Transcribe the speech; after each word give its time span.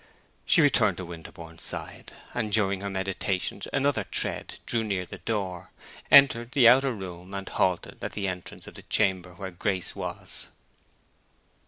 She 0.47 0.61
returned 0.63 0.97
to 0.97 1.05
Winterborne's 1.05 1.63
side, 1.63 2.11
and 2.33 2.51
during 2.51 2.81
her 2.81 2.89
meditations 2.89 3.67
another 3.71 4.03
tread 4.05 4.57
drew 4.65 4.83
near 4.83 5.05
the 5.05 5.19
door, 5.19 5.69
entered 6.09 6.53
the 6.53 6.67
outer 6.67 6.91
room, 6.91 7.35
and 7.35 7.47
halted 7.47 8.03
at 8.03 8.13
the 8.13 8.27
entrance 8.27 8.65
of 8.65 8.73
the 8.73 8.81
chamber 8.81 9.35
where 9.35 9.51
Grace 9.51 9.95
was. 9.95 10.47